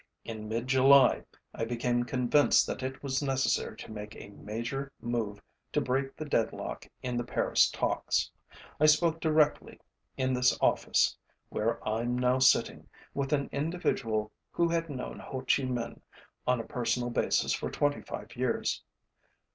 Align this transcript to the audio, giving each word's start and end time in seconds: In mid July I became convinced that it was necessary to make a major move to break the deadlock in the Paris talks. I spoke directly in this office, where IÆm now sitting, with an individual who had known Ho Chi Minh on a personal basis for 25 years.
In 0.25 0.49
mid 0.49 0.65
July 0.65 1.21
I 1.53 1.63
became 1.63 2.05
convinced 2.05 2.65
that 2.65 2.81
it 2.81 3.03
was 3.03 3.21
necessary 3.21 3.77
to 3.77 3.91
make 3.91 4.15
a 4.15 4.29
major 4.31 4.91
move 4.99 5.43
to 5.73 5.79
break 5.79 6.15
the 6.15 6.25
deadlock 6.25 6.87
in 7.03 7.17
the 7.17 7.23
Paris 7.23 7.69
talks. 7.69 8.31
I 8.79 8.87
spoke 8.87 9.19
directly 9.19 9.79
in 10.17 10.33
this 10.33 10.57
office, 10.59 11.15
where 11.49 11.75
IÆm 11.85 12.15
now 12.19 12.39
sitting, 12.39 12.89
with 13.13 13.31
an 13.31 13.47
individual 13.51 14.31
who 14.49 14.67
had 14.69 14.89
known 14.89 15.19
Ho 15.19 15.41
Chi 15.41 15.65
Minh 15.65 16.01
on 16.47 16.59
a 16.59 16.63
personal 16.65 17.11
basis 17.11 17.53
for 17.53 17.69
25 17.69 18.35
years. 18.35 18.81